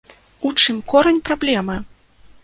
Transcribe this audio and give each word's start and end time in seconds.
У 0.49 0.51
чым 0.61 0.79
корань 0.93 1.19
праблемы? 1.29 1.75